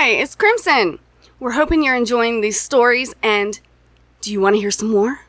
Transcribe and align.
Hi, 0.00 0.10
it's 0.10 0.36
Crimson. 0.36 1.00
We're 1.40 1.50
hoping 1.50 1.82
you're 1.82 1.96
enjoying 1.96 2.40
these 2.40 2.60
stories, 2.60 3.16
and 3.20 3.58
do 4.20 4.30
you 4.30 4.40
want 4.40 4.54
to 4.54 4.60
hear 4.60 4.70
some 4.70 4.90
more? 4.90 5.22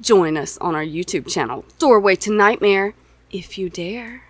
Join 0.00 0.36
us 0.36 0.56
on 0.58 0.76
our 0.76 0.84
YouTube 0.84 1.26
channel, 1.26 1.64
Doorway 1.80 2.14
to 2.14 2.30
Nightmare, 2.30 2.94
if 3.32 3.58
you 3.58 3.68
dare. 3.68 4.22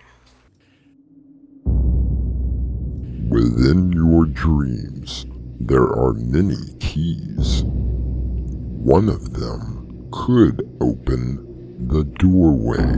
Within 3.29 3.91
your 3.93 4.25
dreams, 4.25 5.27
there 5.59 5.87
are 5.87 6.13
many 6.13 6.57
keys. 6.79 7.61
One 7.63 9.07
of 9.09 9.33
them 9.33 10.09
could 10.11 10.75
open 10.81 11.85
the 11.87 12.03
doorway 12.03 12.97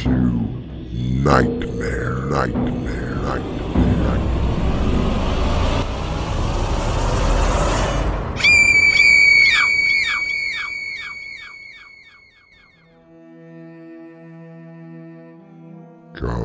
to 0.00 0.10
nightmare, 1.22 2.14
nightmare, 2.30 3.14
nightmare, 3.16 3.96
nightmare. 3.96 4.31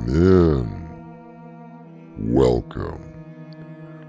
Come 0.07 0.15
in. 0.15 0.73
Welcome. 2.33 3.13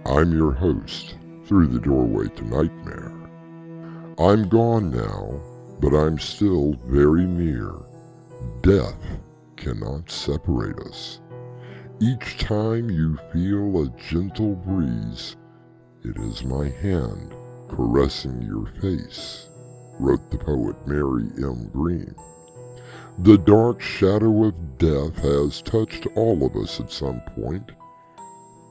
I'm 0.06 0.32
your 0.32 0.52
host 0.52 1.16
through 1.44 1.66
the 1.66 1.80
doorway 1.80 2.28
to 2.28 2.44
nightmare. 2.44 3.12
I'm 4.16 4.48
gone 4.48 4.92
now, 4.92 5.40
but 5.80 5.96
I'm 5.96 6.18
still 6.20 6.74
very 6.86 7.26
near. 7.26 7.74
Death 8.62 9.18
cannot 9.56 10.08
separate 10.08 10.78
us. 10.78 11.20
Each 12.00 12.38
time 12.38 12.90
you 12.90 13.18
feel 13.32 13.82
a 13.82 13.88
gentle 13.98 14.54
breeze, 14.54 15.34
it 16.04 16.16
is 16.16 16.44
my 16.44 16.68
hand 16.68 17.34
caressing 17.68 18.40
your 18.42 18.66
face, 18.80 19.48
wrote 19.98 20.30
the 20.30 20.38
poet 20.38 20.76
Mary 20.86 21.28
M. 21.38 21.68
Green. 21.72 22.14
The 23.20 23.36
dark 23.36 23.80
shadow 23.80 24.44
of 24.44 24.78
death 24.78 25.16
has 25.24 25.60
touched 25.62 26.06
all 26.14 26.46
of 26.46 26.54
us 26.54 26.78
at 26.78 26.92
some 26.92 27.20
point. 27.34 27.72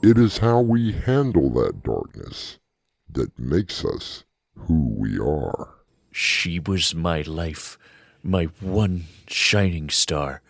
It 0.02 0.18
is 0.18 0.38
how 0.38 0.62
we 0.62 0.94
handle 0.94 1.50
that 1.56 1.84
darkness 1.84 2.58
that 3.12 3.38
makes 3.38 3.84
us 3.84 4.24
who 4.56 4.88
we 4.98 5.20
are. 5.20 5.76
She 6.14 6.60
was 6.60 6.96
my 6.96 7.24
life, 7.24 7.78
my 8.24 8.46
one 8.62 9.08
shining 9.28 9.90
star. 9.90 10.42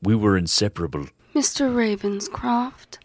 We 0.00 0.14
were 0.14 0.36
inseparable. 0.36 1.06
Mr. 1.34 1.74
Ravenscroft, 1.74 2.98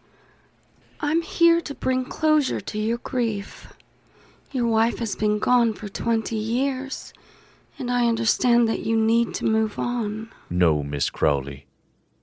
I'm 1.00 1.24
here 1.24 1.60
to 1.62 1.74
bring 1.74 2.06
closure 2.06 2.62
to 2.62 2.78
your 2.78 3.00
grief. 3.00 3.74
Your 4.52 4.68
wife 4.68 5.00
has 5.00 5.16
been 5.16 5.40
gone 5.40 5.74
for 5.74 5.90
20 5.90 6.36
years, 6.36 7.14
and 7.80 7.90
I 7.90 8.08
understand 8.08 8.68
that 8.68 8.82
you 8.82 8.98
need 8.98 9.34
to 9.36 9.46
move 9.46 9.80
on. 9.80 10.30
No, 10.50 10.84
Miss 10.84 11.10
Crowley. 11.10 11.66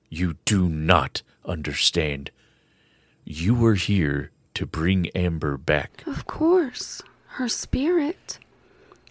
You 0.08 0.36
do 0.44 0.68
not 0.68 1.22
understand. 1.44 2.30
You 3.24 3.54
were 3.54 3.74
here 3.74 4.30
to 4.54 4.66
bring 4.66 5.08
Amber 5.10 5.56
back. 5.56 6.04
Of 6.06 6.26
course, 6.26 7.02
her 7.26 7.48
spirit. 7.48 8.38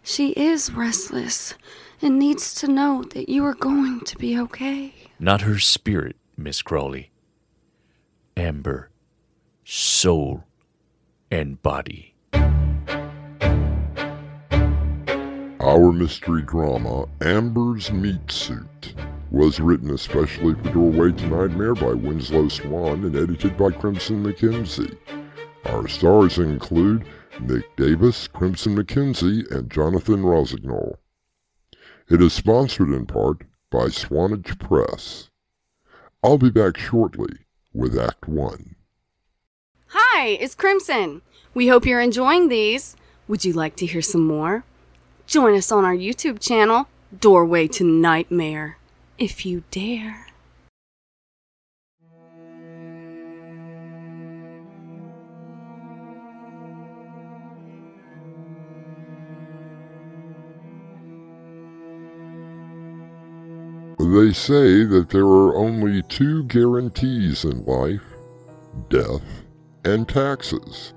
She 0.03 0.29
is 0.31 0.71
restless 0.71 1.55
and 2.01 2.19
needs 2.19 2.53
to 2.55 2.67
know 2.67 3.03
that 3.13 3.27
you 3.29 3.43
are 3.45 3.55
going 3.55 4.01
to 4.01 4.17
be 4.17 4.39
okay. 4.39 4.93
Not 5.19 5.41
her 5.41 5.59
spirit, 5.59 6.16
Miss 6.38 6.61
Crowley. 6.61 7.11
Amber, 8.38 8.89
soul, 9.63 10.43
and 11.31 11.61
body. 11.61 12.14
Our 15.66 15.91
mystery 15.91 16.44
drama, 16.44 17.08
Amber's 17.21 17.91
Meat 17.91 18.31
Suit, 18.31 18.94
was 19.31 19.59
written 19.59 19.89
especially 19.89 20.53
for 20.53 20.69
Doorway 20.69 21.12
to 21.13 21.25
Nightmare 21.25 21.73
by 21.73 21.94
Winslow 21.94 22.50
Swan 22.50 23.03
and 23.03 23.16
edited 23.16 23.57
by 23.57 23.72
Crimson 23.72 24.23
McKenzie. 24.23 24.95
Our 25.66 25.88
stars 25.88 26.38
include 26.38 27.07
Mick 27.39 27.63
Davis, 27.78 28.28
Crimson 28.28 28.78
McKenzie, 28.78 29.50
and 29.50 29.72
Jonathan 29.72 30.23
Rossignol. 30.23 31.00
It 32.12 32.22
is 32.22 32.34
sponsored 32.34 32.89
in 32.89 33.07
part 33.07 33.41
by 33.72 33.88
Swanage 33.88 34.59
Press. 34.59 35.31
I'll 36.23 36.38
be 36.38 36.51
back 36.51 36.78
shortly 36.78 37.39
with 37.73 37.97
Act 37.97 38.28
1. 38.28 38.75
Hi, 39.88 40.28
it's 40.28 40.53
Crimson. 40.53 41.23
We 41.56 41.69
hope 41.69 41.88
you're 41.88 42.01
enjoying 42.01 42.50
these. 42.50 42.95
Would 43.28 43.44
you 43.44 43.53
like 43.53 43.75
to 43.78 43.88
hear 43.88 44.03
some 44.03 44.28
more? 44.28 44.63
Join 45.28 45.56
us 45.56 45.72
on 45.72 45.84
our 45.84 45.96
YouTube 45.96 46.40
channel, 46.40 46.88
Doorway 47.19 47.68
to 47.69 47.84
Nightmare, 47.84 48.78
if 49.18 49.46
you 49.46 49.63
dare. 49.72 50.28
They 63.97 64.31
say 64.31 64.86
that 64.86 65.07
there 65.09 65.25
are 65.25 65.56
only 65.56 66.02
two 66.03 66.44
guarantees 66.44 67.44
in 67.44 67.66
life 67.66 68.02
death 68.90 69.24
and 69.84 70.07
taxes. 70.07 70.94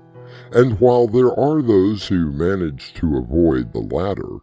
And 0.51 0.79
while 0.79 1.07
there 1.07 1.31
are 1.31 1.61
those 1.61 2.07
who 2.07 2.31
manage 2.31 2.93
to 2.95 3.17
avoid 3.17 3.71
the 3.71 3.79
latter, 3.79 4.39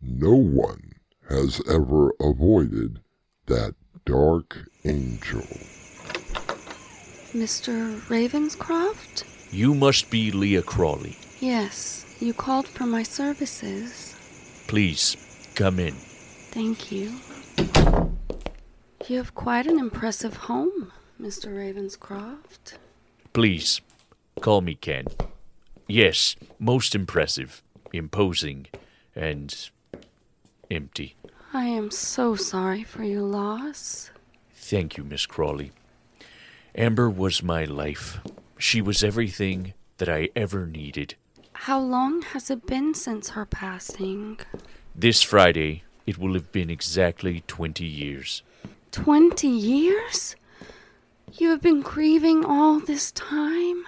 no 0.00 0.34
one 0.34 0.92
has 1.28 1.60
ever 1.68 2.12
avoided 2.20 3.00
that 3.46 3.74
dark 4.06 4.58
angel. 4.84 5.46
Mr. 7.32 8.00
Ravenscroft? 8.08 9.24
You 9.52 9.74
must 9.74 10.10
be 10.10 10.30
Leah 10.30 10.62
Crawley. 10.62 11.16
Yes, 11.40 12.16
you 12.18 12.32
called 12.32 12.66
for 12.66 12.86
my 12.86 13.02
services. 13.02 14.16
Please, 14.66 15.16
come 15.54 15.78
in. 15.78 15.94
Thank 16.50 16.90
you. 16.90 17.12
You 19.06 19.18
have 19.18 19.34
quite 19.34 19.66
an 19.66 19.78
impressive 19.78 20.36
home, 20.36 20.92
Mr. 21.20 21.48
Ravenscroft. 21.48 22.78
Please, 23.32 23.80
call 24.40 24.60
me 24.60 24.74
Ken. 24.74 25.06
Yes, 25.86 26.36
most 26.58 26.94
impressive, 26.94 27.62
imposing, 27.92 28.66
and 29.14 29.70
empty. 30.70 31.16
I 31.52 31.64
am 31.66 31.90
so 31.90 32.36
sorry 32.36 32.84
for 32.84 33.02
your 33.02 33.22
loss. 33.22 34.10
Thank 34.54 34.96
you, 34.96 35.04
Miss 35.04 35.26
Crawley. 35.26 35.72
Amber 36.74 37.10
was 37.10 37.42
my 37.42 37.64
life. 37.64 38.20
She 38.56 38.80
was 38.80 39.02
everything 39.02 39.74
that 39.98 40.08
I 40.08 40.28
ever 40.36 40.66
needed. 40.66 41.16
How 41.52 41.80
long 41.80 42.22
has 42.22 42.50
it 42.50 42.66
been 42.66 42.94
since 42.94 43.30
her 43.30 43.44
passing? 43.44 44.38
This 44.94 45.22
Friday, 45.22 45.82
it 46.06 46.18
will 46.18 46.34
have 46.34 46.52
been 46.52 46.70
exactly 46.70 47.42
20 47.46 47.84
years. 47.84 48.42
Twenty 48.92 49.48
years? 49.48 50.36
You 51.34 51.50
have 51.50 51.60
been 51.62 51.80
grieving 51.80 52.44
all 52.44 52.80
this 52.80 53.12
time? 53.12 53.84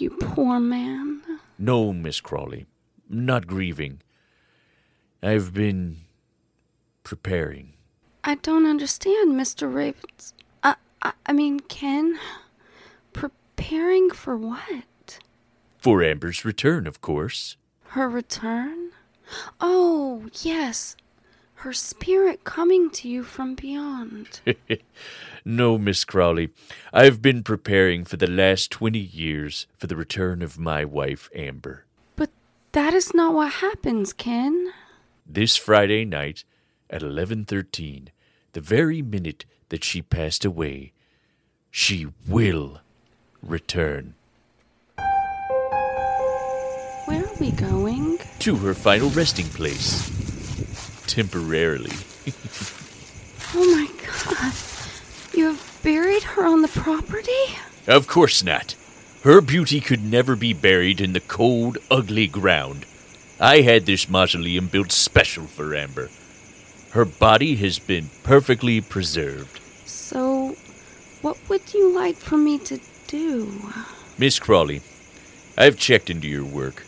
You 0.00 0.08
poor 0.08 0.58
man. 0.58 1.20
No, 1.58 1.92
Miss 1.92 2.22
Crawley, 2.22 2.64
not 3.10 3.46
grieving. 3.46 4.00
I've 5.22 5.52
been 5.52 5.98
preparing. 7.04 7.74
I 8.24 8.36
don't 8.36 8.64
understand, 8.64 9.38
Mr. 9.38 9.70
Ravens. 9.70 10.32
I, 10.62 10.76
I, 11.02 11.12
I 11.26 11.34
mean, 11.34 11.60
Ken. 11.60 12.18
Preparing 13.12 14.08
for 14.08 14.38
what? 14.38 15.18
For 15.76 16.02
Amber's 16.02 16.46
return, 16.46 16.86
of 16.86 17.02
course. 17.02 17.58
Her 17.88 18.08
return? 18.08 18.92
Oh, 19.60 20.28
yes. 20.40 20.96
Her 21.60 21.72
spirit 21.74 22.42
coming 22.44 22.88
to 22.90 23.08
you 23.08 23.22
from 23.22 23.54
beyond. 23.54 24.40
no, 25.44 25.76
Miss 25.76 26.04
Crawley. 26.04 26.48
I've 26.90 27.20
been 27.20 27.42
preparing 27.42 28.06
for 28.06 28.16
the 28.16 28.30
last 28.30 28.70
20 28.70 28.98
years 28.98 29.66
for 29.76 29.86
the 29.86 29.94
return 29.96 30.40
of 30.40 30.58
my 30.58 30.86
wife, 30.86 31.28
Amber. 31.34 31.84
but 32.16 32.30
that 32.72 32.94
is 32.94 33.12
not 33.12 33.34
what 33.34 33.52
happens, 33.54 34.14
Ken. 34.14 34.72
This 35.26 35.58
Friday 35.58 36.06
night 36.06 36.44
at 36.88 37.02
11:13, 37.02 38.08
the 38.54 38.60
very 38.62 39.02
minute 39.02 39.44
that 39.68 39.84
she 39.84 40.00
passed 40.00 40.46
away, 40.46 40.92
she 41.70 42.06
will 42.26 42.80
return 43.42 44.14
Where 47.04 47.24
are 47.24 47.36
we 47.38 47.50
going? 47.52 48.18
to 48.38 48.56
her 48.56 48.72
final 48.74 49.10
resting 49.10 49.46
place. 49.46 50.10
Temporarily. 51.10 51.96
Oh 53.52 53.66
my 53.74 53.88
god. 54.06 54.54
You 55.34 55.46
have 55.46 55.80
buried 55.82 56.22
her 56.22 56.46
on 56.46 56.62
the 56.62 56.68
property? 56.68 57.58
Of 57.88 58.06
course 58.06 58.44
not. 58.44 58.76
Her 59.24 59.40
beauty 59.40 59.80
could 59.80 60.04
never 60.04 60.36
be 60.36 60.52
buried 60.52 61.00
in 61.00 61.12
the 61.12 61.18
cold, 61.20 61.78
ugly 61.90 62.28
ground. 62.28 62.86
I 63.40 63.62
had 63.62 63.86
this 63.86 64.08
mausoleum 64.08 64.68
built 64.68 64.92
special 64.92 65.46
for 65.46 65.74
Amber. 65.74 66.10
Her 66.90 67.04
body 67.04 67.56
has 67.56 67.80
been 67.80 68.10
perfectly 68.22 68.80
preserved. 68.80 69.60
So, 69.86 70.54
what 71.22 71.38
would 71.48 71.74
you 71.74 71.90
like 71.92 72.18
for 72.18 72.36
me 72.36 72.56
to 72.58 72.78
do? 73.08 73.72
Miss 74.16 74.38
Crawley, 74.38 74.80
I've 75.58 75.76
checked 75.76 76.08
into 76.08 76.28
your 76.28 76.44
work. 76.44 76.84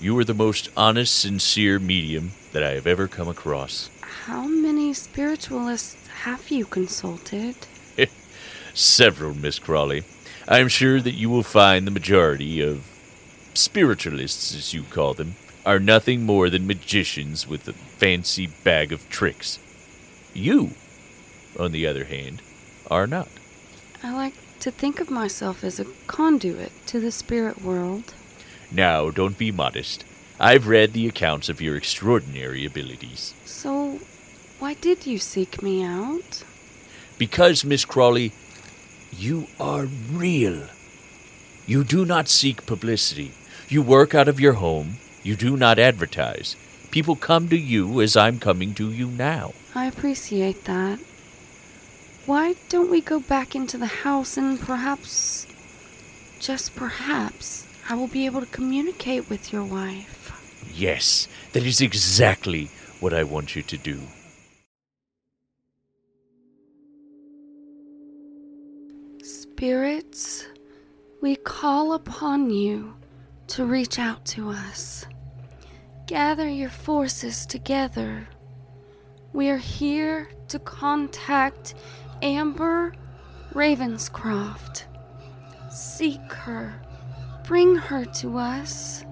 You 0.00 0.18
are 0.18 0.24
the 0.24 0.32
most 0.32 0.70
honest, 0.74 1.18
sincere 1.18 1.78
medium 1.78 2.32
that 2.52 2.62
I 2.62 2.70
have 2.70 2.86
ever 2.86 3.08
come 3.08 3.28
across. 3.28 3.90
How 4.00 4.46
many 4.46 4.92
spiritualists 4.92 6.06
have 6.08 6.50
you 6.50 6.64
consulted? 6.64 7.56
Several, 8.74 9.34
Miss 9.34 9.58
Crawley. 9.58 10.04
I 10.46 10.60
am 10.60 10.68
sure 10.68 11.00
that 11.00 11.14
you 11.14 11.28
will 11.28 11.42
find 11.42 11.86
the 11.86 11.90
majority 11.90 12.60
of 12.60 12.84
spiritualists, 13.54 14.54
as 14.54 14.72
you 14.72 14.82
call 14.84 15.14
them, 15.14 15.36
are 15.66 15.78
nothing 15.78 16.24
more 16.24 16.48
than 16.48 16.66
magicians 16.66 17.46
with 17.46 17.68
a 17.68 17.72
fancy 17.72 18.46
bag 18.64 18.92
of 18.92 19.08
tricks. 19.10 19.58
You, 20.32 20.70
on 21.58 21.72
the 21.72 21.86
other 21.86 22.04
hand, 22.04 22.40
are 22.90 23.06
not. 23.06 23.28
I 24.02 24.14
like 24.14 24.34
to 24.60 24.70
think 24.70 25.00
of 25.00 25.10
myself 25.10 25.62
as 25.62 25.78
a 25.78 25.86
conduit 26.06 26.72
to 26.86 27.00
the 27.00 27.10
spirit 27.10 27.62
world. 27.62 28.14
Now, 28.72 29.10
don't 29.10 29.36
be 29.36 29.52
modest. 29.52 30.04
I've 30.40 30.68
read 30.68 30.92
the 30.92 31.08
accounts 31.08 31.48
of 31.48 31.60
your 31.60 31.76
extraordinary 31.76 32.64
abilities. 32.64 33.34
So, 33.44 33.98
why 34.58 34.74
did 34.74 35.06
you 35.06 35.18
seek 35.18 35.62
me 35.62 35.82
out? 35.82 36.44
Because, 37.18 37.64
Miss 37.64 37.84
Crawley, 37.84 38.32
you 39.10 39.48
are 39.58 39.86
real. 40.12 40.68
You 41.66 41.84
do 41.84 42.04
not 42.04 42.28
seek 42.28 42.66
publicity. 42.66 43.32
You 43.68 43.82
work 43.82 44.14
out 44.14 44.28
of 44.28 44.40
your 44.40 44.54
home. 44.54 44.98
You 45.22 45.36
do 45.36 45.56
not 45.56 45.78
advertise. 45.78 46.56
People 46.90 47.16
come 47.16 47.48
to 47.48 47.56
you 47.56 48.00
as 48.00 48.16
I'm 48.16 48.38
coming 48.38 48.74
to 48.74 48.90
you 48.90 49.08
now. 49.08 49.52
I 49.74 49.86
appreciate 49.86 50.64
that. 50.64 50.98
Why 52.26 52.54
don't 52.68 52.90
we 52.90 53.00
go 53.00 53.20
back 53.20 53.54
into 53.54 53.76
the 53.76 53.86
house 53.86 54.36
and 54.36 54.60
perhaps, 54.60 55.46
just 56.38 56.74
perhaps, 56.76 57.66
I 57.90 57.94
will 57.94 58.08
be 58.08 58.26
able 58.26 58.40
to 58.40 58.46
communicate 58.46 59.30
with 59.30 59.50
your 59.50 59.64
wife? 59.64 60.70
Yes, 60.74 61.26
that 61.52 61.64
is 61.64 61.80
exactly 61.80 62.70
what 63.00 63.14
I 63.14 63.24
want 63.24 63.56
you 63.56 63.62
to 63.62 63.78
do. 63.78 63.98
Spirits, 69.22 70.46
we 71.22 71.36
call 71.36 71.94
upon 71.94 72.50
you 72.50 72.94
to 73.48 73.64
reach 73.64 73.98
out 73.98 74.24
to 74.26 74.50
us. 74.50 75.06
Gather 76.06 76.48
your 76.48 76.70
forces 76.70 77.46
together. 77.46 78.28
We 79.32 79.48
are 79.48 79.56
here 79.56 80.28
to 80.48 80.58
contact 80.58 81.74
Amber 82.20 82.92
Ravenscroft. 83.54 84.84
Seek 85.70 86.32
her. 86.32 86.82
Bring 87.48 87.76
her 87.76 88.04
to 88.04 88.36
us. 88.36 89.06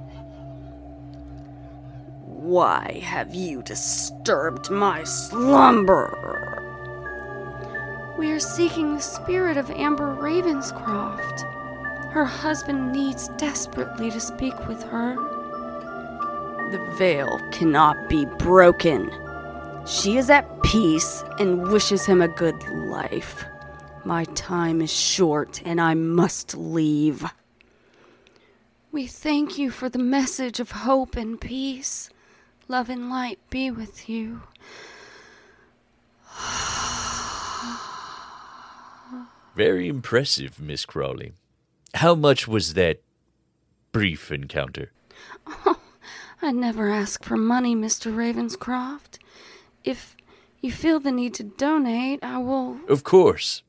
Why 2.21 3.01
have 3.03 3.35
you 3.35 3.63
disturbed 3.63 4.71
my 4.71 5.05
slumber? 5.05 6.63
We 8.19 8.31
are 8.33 8.39
seeking 8.39 8.95
the 8.95 9.01
spirit 9.01 9.57
of 9.57 9.71
Amber 9.71 10.15
Ravenscroft. 10.15 11.45
Her 12.13 12.27
husband 12.27 12.93
needs 12.93 13.29
desperately 13.39 14.11
to 14.11 14.21
speak 14.21 14.69
with 14.69 14.83
her. 14.83 15.15
The 16.73 16.95
veil 16.99 17.41
cannot 17.53 18.11
be 18.11 18.27
broken. 18.27 19.11
She 19.87 20.19
is 20.19 20.29
at 20.29 20.63
peace 20.63 21.25
and 21.39 21.69
wishes 21.69 22.05
him 22.05 22.21
a 22.21 22.29
good 22.29 22.63
life. 22.69 23.47
My 24.05 24.25
time 24.35 24.83
is 24.83 24.93
short 24.93 25.63
and 25.65 25.81
I 25.81 25.95
must 25.95 26.55
leave. 26.55 27.25
We 28.97 29.07
thank 29.07 29.59
you 29.59 29.71
for 29.71 29.91
the 29.91 29.99
message 29.99 30.59
of 30.59 30.71
hope 30.71 31.17
and 31.17 31.39
peace. 31.39 32.09
Love 32.67 32.89
and 32.89 33.11
light 33.11 33.39
be 33.51 33.71
with 33.71 34.09
you. 34.09 34.41
Very 39.55 39.89
impressive, 39.89 40.59
Miss 40.59 40.87
Crawley. 40.87 41.35
How 41.93 42.15
much 42.15 42.49
was 42.49 42.73
that 42.73 43.03
brief 43.93 44.33
encounter? 44.33 44.93
Oh, 45.67 45.79
I 46.41 46.53
never 46.53 46.91
ask 46.91 47.23
for 47.23 47.37
money, 47.37 47.77
Mr. 47.77 48.11
Ravenscroft. 48.11 49.19
If 49.85 50.17
you 50.63 50.73
feel 50.73 51.01
the 51.01 51.13
need 51.13 51.35
to 51.35 51.43
donate, 51.43 52.25
I 52.25 52.39
will. 52.39 52.79
Of 52.89 53.05
course. 53.05 53.63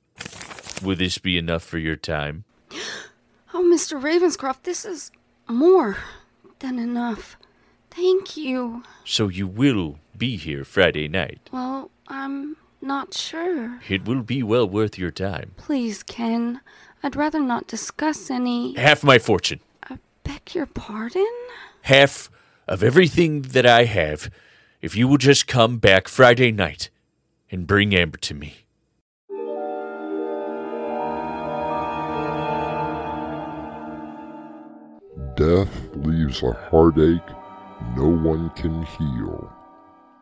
Will 0.82 0.96
this 0.96 1.18
be 1.18 1.38
enough 1.38 1.64
for 1.64 1.80
your 1.80 1.98
time? 1.98 2.46
Oh, 3.54 3.64
Mr. 3.64 4.00
Ravenscroft, 4.00 4.64
this 4.64 4.86
is 4.86 5.10
more 5.48 5.98
than 6.60 6.80
enough. 6.80 7.38
Thank 7.92 8.38
you. 8.38 8.84
So 9.06 9.28
you 9.28 9.48
will 9.48 10.00
be 10.18 10.38
here 10.38 10.64
Friday 10.64 11.08
night? 11.08 11.50
Well, 11.52 11.90
I'm 12.08 12.58
not 12.82 13.14
sure. 13.14 13.80
It 13.88 14.06
will 14.06 14.22
be 14.22 14.44
well 14.44 14.68
worth 14.68 14.98
your 14.98 15.12
time. 15.12 15.52
Please, 15.58 16.04
Ken. 16.04 16.62
I'd 17.04 17.16
rather 17.16 17.40
not 17.40 17.68
discuss 17.68 18.30
any. 18.30 18.76
Half 18.76 19.04
my 19.04 19.20
fortune. 19.20 19.60
I 19.84 19.98
beg 20.24 20.54
your 20.56 20.66
pardon? 20.66 21.28
Half 21.82 22.30
of 22.68 22.84
everything 22.84 23.44
that 23.44 23.66
I 23.66 23.86
have, 23.86 24.30
if 24.82 24.96
you 24.96 25.08
will 25.08 25.18
just 25.18 25.48
come 25.48 25.78
back 25.78 26.08
Friday 26.08 26.52
night 26.52 26.90
and 27.50 27.66
bring 27.66 27.96
Amber 27.96 28.18
to 28.18 28.34
me. 28.34 28.67
Death 35.38 35.96
leaves 35.98 36.42
a 36.42 36.52
heartache 36.52 37.30
no 37.96 38.08
one 38.08 38.50
can 38.56 38.82
heal. 38.82 39.54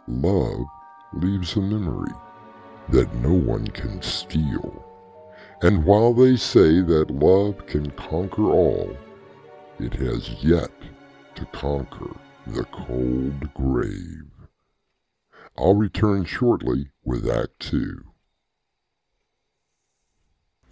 Love 0.09 0.65
leaves 1.13 1.55
a 1.55 1.61
memory 1.61 2.11
that 2.89 3.13
no 3.15 3.31
one 3.31 3.65
can 3.69 4.01
steal. 4.01 4.85
And 5.61 5.85
while 5.85 6.13
they 6.13 6.35
say 6.35 6.81
that 6.81 7.11
love 7.11 7.65
can 7.65 7.91
conquer 7.91 8.43
all, 8.43 8.93
it 9.79 9.93
has 9.93 10.43
yet 10.43 10.71
to 11.35 11.45
conquer 11.45 12.13
the 12.47 12.65
cold 12.65 13.53
grave. 13.53 14.29
I'll 15.57 15.75
return 15.75 16.25
shortly 16.25 16.89
with 17.05 17.29
Act 17.29 17.57
Two. 17.61 18.03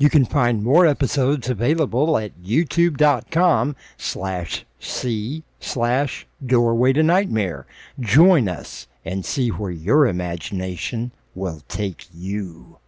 You 0.03 0.09
can 0.09 0.25
find 0.25 0.61
more 0.61 0.85
episodes 0.85 1.49
available 1.49 2.17
at 2.17 2.37
youtube.com 2.43 3.77
slash 3.95 4.65
c 4.77 5.43
slash 5.61 6.27
doorway 6.45 6.91
to 6.91 7.03
nightmare. 7.03 7.65
Join 8.01 8.49
us 8.49 8.89
and 9.05 9.23
see 9.23 9.47
where 9.47 9.71
your 9.71 10.05
imagination 10.05 11.13
will 11.33 11.61
take 11.69 12.07
you. 12.13 12.79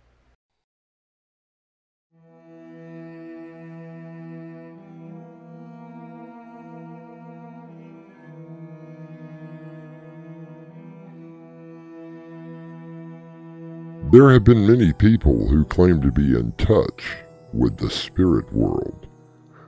There 14.16 14.32
have 14.32 14.46
been 14.46 14.66
many 14.66 14.94
people 14.94 15.50
who 15.50 15.66
claim 15.66 16.02
to 16.02 16.10
be 16.10 16.38
in 16.40 16.54
touch 16.54 17.18
with 17.52 17.76
the 17.76 17.90
spirit 17.90 18.50
world. 18.54 19.08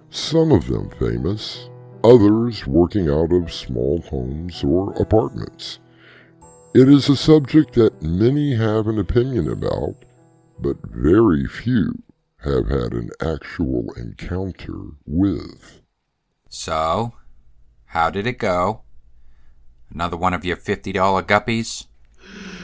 Some 0.10 0.54
of 0.54 0.68
them 0.68 0.90
famous, 0.92 1.70
others 2.02 2.66
working 2.66 3.10
out 3.10 3.34
of 3.34 3.52
small 3.52 4.02
homes 4.04 4.64
or 4.64 4.94
apartments. 4.94 5.80
It 6.74 6.88
is 6.88 7.10
a 7.10 7.18
subject 7.18 7.74
that 7.74 8.02
many 8.02 8.56
have 8.56 8.88
an 8.88 9.00
opinion 9.00 9.52
about, 9.52 9.96
but 10.62 10.78
very 10.82 11.46
few 11.46 12.02
have 12.38 12.70
had 12.70 12.94
an 12.94 13.10
actual 13.20 13.92
encounter 13.98 14.80
with. 15.06 15.82
So, 16.48 17.16
how 17.88 18.10
did 18.10 18.26
it 18.26 18.40
go? 18.40 18.84
Another 19.94 20.16
one 20.16 20.34
of 20.34 20.46
your 20.46 20.56
$50 20.56 20.94
guppies? 21.24 21.88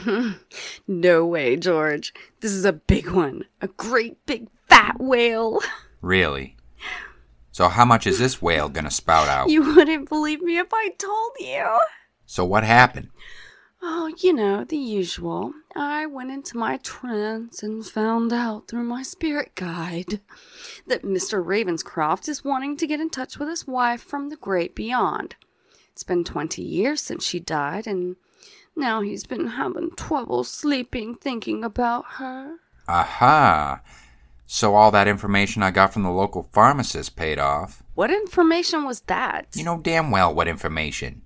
no 0.88 1.26
way, 1.26 1.56
George. 1.56 2.12
This 2.40 2.52
is 2.52 2.64
a 2.64 2.72
big 2.72 3.10
one. 3.10 3.44
A 3.60 3.68
great 3.68 4.24
big 4.26 4.48
fat 4.68 4.96
whale. 4.98 5.60
Really? 6.00 6.56
So, 7.52 7.68
how 7.68 7.84
much 7.84 8.06
is 8.06 8.18
this 8.18 8.42
whale 8.42 8.68
gonna 8.68 8.90
spout 8.90 9.28
out? 9.28 9.48
You 9.48 9.74
wouldn't 9.74 10.08
believe 10.08 10.42
me 10.42 10.58
if 10.58 10.68
I 10.72 10.90
told 10.98 11.32
you. 11.38 11.78
So, 12.26 12.44
what 12.44 12.64
happened? 12.64 13.10
Oh, 13.80 14.12
you 14.18 14.32
know, 14.32 14.64
the 14.64 14.78
usual. 14.78 15.52
I 15.76 16.06
went 16.06 16.30
into 16.30 16.56
my 16.56 16.78
trance 16.78 17.62
and 17.62 17.86
found 17.86 18.32
out 18.32 18.66
through 18.66 18.84
my 18.84 19.02
spirit 19.02 19.54
guide 19.54 20.20
that 20.86 21.02
Mr. 21.02 21.44
Ravenscroft 21.44 22.28
is 22.28 22.42
wanting 22.42 22.78
to 22.78 22.86
get 22.86 23.00
in 23.00 23.10
touch 23.10 23.38
with 23.38 23.48
his 23.48 23.66
wife 23.66 24.02
from 24.02 24.30
the 24.30 24.36
great 24.36 24.74
beyond. 24.74 25.36
It's 25.92 26.02
been 26.02 26.24
20 26.24 26.62
years 26.62 27.02
since 27.02 27.24
she 27.24 27.38
died, 27.38 27.86
and 27.86 28.16
now 28.76 29.00
he's 29.00 29.24
been 29.24 29.46
having 29.46 29.90
trouble 29.96 30.44
sleeping 30.44 31.14
thinking 31.14 31.64
about 31.64 32.04
her. 32.18 32.56
Aha! 32.88 33.80
So 34.46 34.74
all 34.74 34.90
that 34.90 35.08
information 35.08 35.62
I 35.62 35.70
got 35.70 35.92
from 35.92 36.02
the 36.02 36.10
local 36.10 36.48
pharmacist 36.52 37.16
paid 37.16 37.38
off. 37.38 37.82
What 37.94 38.10
information 38.10 38.84
was 38.84 39.00
that? 39.02 39.46
You 39.54 39.64
know 39.64 39.80
damn 39.80 40.10
well 40.10 40.34
what 40.34 40.48
information. 40.48 41.22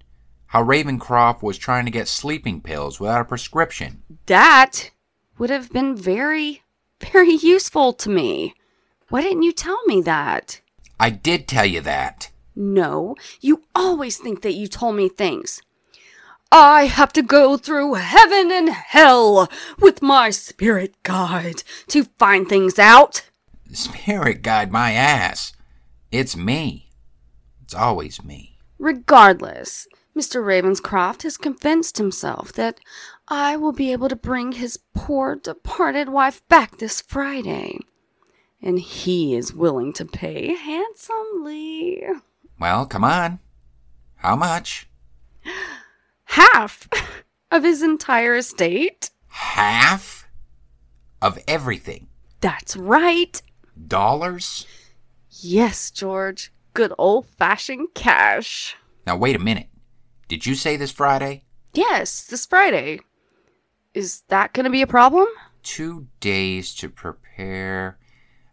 How 0.47 0.64
Ravenscroft 0.64 1.43
was 1.43 1.59
trying 1.59 1.85
to 1.85 1.90
get 1.90 2.09
sleeping 2.09 2.61
pills 2.61 3.00
without 3.00 3.21
a 3.21 3.25
prescription. 3.25 4.02
That 4.26 4.90
would 5.37 5.50
have 5.50 5.71
been 5.73 5.95
very, 5.95 6.62
very 7.00 7.35
useful 7.35 7.93
to 7.95 8.09
me. 8.09 8.55
Why 9.09 9.23
didn't 9.23 9.43
you 9.43 9.52
tell 9.52 9.81
me 9.87 10.00
that? 10.02 10.61
I 11.00 11.11
did 11.11 11.49
tell 11.49 11.67
you 11.67 11.81
that. 11.83 12.31
No, 12.55 13.14
you 13.40 13.62
always 13.75 14.17
think 14.17 14.43
that 14.43 14.55
you 14.55 14.67
told 14.69 14.97
me 14.97 15.09
things. 15.09 15.61
I 16.50 16.87
have 16.87 17.12
to 17.12 17.23
go 17.23 17.57
through 17.59 17.95
heaven 17.95 18.50
and 18.50 18.71
hell 18.71 19.50
with 19.78 20.00
my 20.00 20.31
spirit 20.31 20.95
guide 21.02 21.62
to 21.88 22.05
find 22.05 22.49
things 22.49 22.78
out. 22.78 23.28
Spirit 23.73 24.43
guide 24.43 24.73
my 24.73 24.93
ass. 24.93 25.52
It's 26.11 26.37
me. 26.37 26.90
It's 27.62 27.75
always 27.75 28.25
me. 28.25 28.57
Regardless, 28.78 29.87
Mr. 30.17 30.43
Ravenscroft 30.43 31.23
has 31.23 31.37
convinced 31.37 31.99
himself 31.99 32.52
that 32.55 32.81
I 33.28 33.57
will 33.57 33.73
be 33.73 33.93
able 33.93 34.09
to 34.09 34.17
bring 34.17 34.52
his 34.52 34.78
poor 34.95 35.37
departed 35.37 36.09
wife 36.09 36.40
back 36.49 36.78
this 36.78 37.02
Friday. 37.02 37.78
And 38.62 38.81
he 38.81 39.37
is 39.37 39.52
willing 39.52 39.93
to 39.93 40.07
pay 40.07 40.55
handsomely. 40.55 42.02
Well, 42.59 42.87
come 42.87 43.05
on. 43.05 43.38
How 44.17 44.35
much? 44.35 44.88
Half 46.28 46.88
of 47.50 47.64
his 47.64 47.82
entire 47.82 48.37
estate. 48.37 49.11
Half 49.28 50.28
of 51.23 51.38
everything. 51.49 52.08
That's 52.40 52.76
right. 52.76 53.40
Dollars? 53.87 54.66
Yes, 55.30 55.90
George. 55.90 56.52
Good 56.75 56.92
old 56.99 57.26
fashioned 57.26 57.88
cash. 57.94 58.76
Now, 59.06 59.16
wait 59.16 59.37
a 59.37 59.40
minute. 59.40 59.68
Did 60.28 60.44
you 60.47 60.54
say 60.54 60.76
this 60.76 60.92
Friday? 60.92 61.44
Yes, 61.73 62.26
this 62.26 62.44
Friday. 62.44 63.00
Is 63.94 64.23
that 64.28 64.52
going 64.52 64.64
to 64.64 64.70
be 64.70 64.82
a 64.82 64.87
problem? 64.87 65.26
Two 65.62 66.08
days 66.20 66.75
to 66.76 66.88
prepare. 66.88 67.99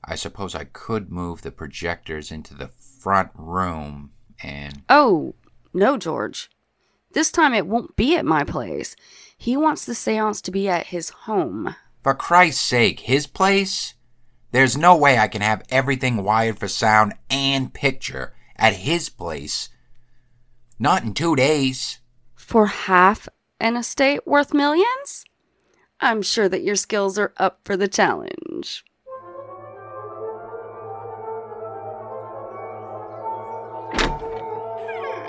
I 0.03 0.15
suppose 0.15 0.55
I 0.55 0.63
could 0.63 1.11
move 1.11 1.41
the 1.41 1.51
projectors 1.51 2.31
into 2.31 2.53
the 2.53 2.69
front 2.69 3.31
room 3.35 4.11
and. 4.41 4.83
Oh, 4.89 5.35
no, 5.73 5.97
George. 5.97 6.49
This 7.15 7.31
time 7.31 7.53
it 7.53 7.65
won't 7.65 7.95
be 7.95 8.17
at 8.17 8.25
my 8.25 8.43
place. 8.43 8.95
He 9.37 9.55
wants 9.55 9.85
the 9.85 9.95
seance 9.95 10.41
to 10.41 10.51
be 10.51 10.67
at 10.67 10.87
his 10.87 11.11
home. 11.11 11.73
For 12.03 12.13
Christ's 12.13 12.61
sake, 12.61 12.99
his 12.99 13.25
place? 13.25 13.93
There's 14.51 14.75
no 14.75 14.97
way 14.97 15.17
I 15.17 15.29
can 15.29 15.41
have 15.41 15.63
everything 15.69 16.25
wired 16.25 16.59
for 16.59 16.67
sound 16.67 17.13
and 17.29 17.73
picture 17.73 18.35
at 18.57 18.73
his 18.73 19.07
place. 19.07 19.69
Not 20.77 21.03
in 21.03 21.13
two 21.13 21.37
days. 21.37 21.99
For 22.35 22.67
half 22.67 23.29
an 23.61 23.77
estate 23.77 24.27
worth 24.27 24.53
millions? 24.53 25.23
I'm 26.01 26.21
sure 26.21 26.49
that 26.49 26.63
your 26.63 26.75
skills 26.75 27.17
are 27.17 27.33
up 27.37 27.61
for 27.63 27.77
the 27.77 27.87
challenge. 27.87 28.83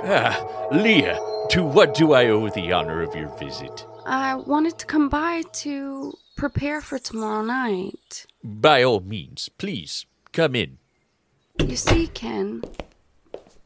Ah, 0.08 0.68
Leah, 0.70 1.18
to 1.50 1.64
what 1.64 1.92
do 1.92 2.12
I 2.12 2.28
owe 2.28 2.48
the 2.48 2.70
honor 2.70 3.02
of 3.02 3.16
your 3.16 3.28
visit? 3.38 3.84
I 4.04 4.36
wanted 4.36 4.78
to 4.78 4.86
come 4.86 5.08
by 5.08 5.42
to 5.54 6.14
prepare 6.36 6.80
for 6.80 7.00
tomorrow 7.00 7.42
night. 7.42 8.24
By 8.44 8.84
all 8.84 9.00
means, 9.00 9.48
please, 9.48 10.06
come 10.32 10.54
in. 10.54 10.78
You 11.58 11.74
see, 11.74 12.06
Ken, 12.06 12.62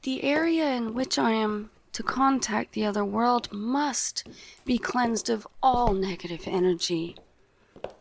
the 0.00 0.25
area 0.25 0.66
in 0.70 0.94
which 0.94 1.18
I 1.18 1.32
am 1.32 1.68
to 1.92 2.02
contact 2.02 2.73
the 2.73 2.87
other 2.87 3.04
world 3.04 3.52
must 3.52 4.26
be 4.64 4.78
cleansed 4.78 5.28
of 5.28 5.47
all 5.62 5.92
negative 5.92 6.44
energy. 6.47 7.16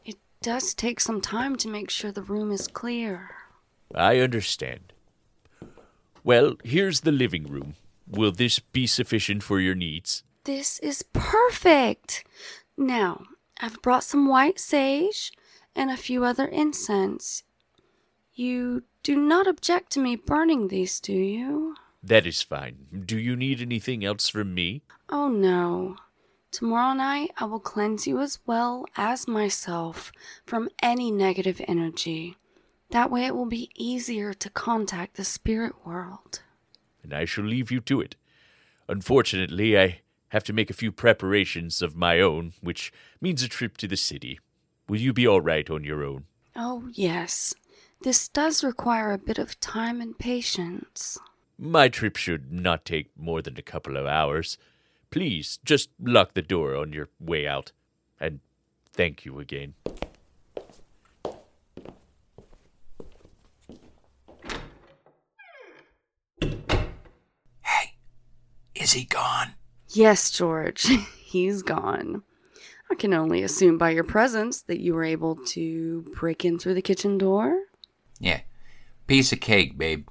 It 0.05 0.15
does 0.41 0.73
take 0.73 1.01
some 1.01 1.19
time 1.19 1.57
to 1.57 1.67
make 1.67 1.89
sure 1.89 2.13
the 2.13 2.21
room 2.21 2.53
is 2.53 2.69
clear. 2.69 3.31
I 3.93 4.19
understand. 4.19 4.93
Well, 6.23 6.55
here's 6.63 7.01
the 7.01 7.11
living 7.11 7.43
room. 7.43 7.73
Will 8.09 8.31
this 8.31 8.59
be 8.59 8.87
sufficient 8.87 9.43
for 9.43 9.59
your 9.59 9.75
needs? 9.75 10.23
This 10.45 10.79
is 10.79 11.03
perfect. 11.13 12.23
Now, 12.75 13.23
I've 13.59 13.81
brought 13.81 14.03
some 14.03 14.27
white 14.27 14.59
sage 14.59 15.31
and 15.75 15.91
a 15.91 15.97
few 15.97 16.23
other 16.23 16.45
incense. 16.47 17.43
You 18.33 18.83
do 19.03 19.15
not 19.15 19.47
object 19.47 19.91
to 19.91 19.99
me 19.99 20.15
burning 20.15 20.69
these, 20.69 20.99
do 20.99 21.13
you? 21.13 21.75
That 22.01 22.25
is 22.25 22.41
fine. 22.41 23.03
Do 23.05 23.17
you 23.17 23.35
need 23.35 23.61
anything 23.61 24.03
else 24.03 24.29
from 24.29 24.53
me? 24.53 24.81
Oh 25.09 25.27
no. 25.27 25.97
Tomorrow 26.51 26.93
night 26.93 27.31
I 27.37 27.45
will 27.45 27.59
cleanse 27.59 28.07
you 28.07 28.19
as 28.21 28.39
well 28.45 28.85
as 28.97 29.27
myself 29.27 30.11
from 30.45 30.69
any 30.81 31.11
negative 31.11 31.61
energy. 31.67 32.37
That 32.89 33.11
way 33.11 33.25
it 33.25 33.35
will 33.35 33.45
be 33.45 33.69
easier 33.75 34.33
to 34.33 34.49
contact 34.49 35.15
the 35.15 35.23
spirit 35.23 35.85
world. 35.85 36.41
And 37.03 37.13
I 37.13 37.25
shall 37.25 37.45
leave 37.45 37.71
you 37.71 37.79
to 37.81 38.01
it. 38.01 38.15
Unfortunately, 38.87 39.79
I 39.79 40.01
have 40.29 40.43
to 40.45 40.53
make 40.53 40.69
a 40.69 40.73
few 40.73 40.91
preparations 40.91 41.81
of 41.81 41.95
my 41.95 42.19
own, 42.19 42.53
which 42.61 42.91
means 43.21 43.43
a 43.43 43.47
trip 43.47 43.77
to 43.77 43.87
the 43.87 43.97
city. 43.97 44.39
Will 44.87 44.99
you 44.99 45.13
be 45.13 45.27
all 45.27 45.41
right 45.41 45.69
on 45.69 45.83
your 45.83 46.03
own? 46.03 46.25
Oh, 46.55 46.89
yes. 46.91 47.53
This 48.01 48.27
does 48.27 48.63
require 48.63 49.11
a 49.11 49.17
bit 49.17 49.37
of 49.37 49.59
time 49.59 50.01
and 50.01 50.17
patience. 50.17 51.17
My 51.57 51.89
trip 51.89 52.15
should 52.15 52.51
not 52.51 52.85
take 52.85 53.09
more 53.17 53.41
than 53.41 53.57
a 53.57 53.61
couple 53.61 53.97
of 53.97 54.05
hours. 54.05 54.57
Please, 55.11 55.59
just 55.65 55.89
lock 56.01 56.33
the 56.33 56.41
door 56.41 56.75
on 56.75 56.93
your 56.93 57.09
way 57.19 57.47
out. 57.47 57.71
And 58.19 58.39
thank 58.93 59.25
you 59.25 59.39
again. 59.39 59.73
Hey, 67.61 67.95
is 68.89 68.93
he 68.93 69.05
gone? 69.05 69.53
Yes, 69.89 70.31
George, 70.31 70.87
he's 71.19 71.61
gone. 71.61 72.23
I 72.89 72.95
can 72.95 73.13
only 73.13 73.43
assume 73.43 73.77
by 73.77 73.91
your 73.91 74.03
presence 74.03 74.63
that 74.63 74.79
you 74.79 74.95
were 74.95 75.03
able 75.03 75.35
to 75.35 76.11
break 76.19 76.43
in 76.43 76.57
through 76.57 76.73
the 76.73 76.81
kitchen 76.81 77.19
door. 77.19 77.65
Yeah. 78.19 78.41
Piece 79.05 79.31
of 79.31 79.41
cake, 79.41 79.77
babe. 79.77 80.07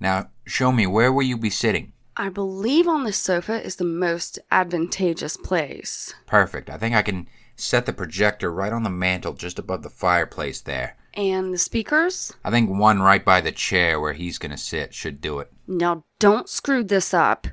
Now, 0.00 0.30
show 0.46 0.72
me 0.72 0.86
where 0.86 1.12
will 1.12 1.22
you 1.22 1.36
be 1.36 1.50
sitting? 1.50 1.92
I 2.16 2.30
believe 2.30 2.88
on 2.88 3.04
the 3.04 3.12
sofa 3.12 3.62
is 3.62 3.76
the 3.76 3.84
most 3.84 4.38
advantageous 4.50 5.36
place. 5.36 6.14
Perfect. 6.24 6.70
I 6.70 6.78
think 6.78 6.94
I 6.94 7.02
can 7.02 7.28
set 7.56 7.84
the 7.84 7.92
projector 7.92 8.50
right 8.50 8.72
on 8.72 8.84
the 8.84 8.90
mantel 8.90 9.34
just 9.34 9.58
above 9.58 9.82
the 9.82 9.90
fireplace 9.90 10.62
there. 10.62 10.96
And 11.12 11.52
the 11.52 11.58
speakers? 11.58 12.32
I 12.42 12.50
think 12.50 12.70
one 12.70 13.02
right 13.02 13.24
by 13.24 13.42
the 13.42 13.52
chair 13.52 14.00
where 14.00 14.14
he's 14.14 14.38
gonna 14.38 14.56
sit 14.56 14.94
should 14.94 15.20
do 15.20 15.40
it. 15.40 15.52
Now, 15.66 16.04
don't 16.18 16.48
screw 16.48 16.82
this 16.82 17.12
up. 17.12 17.48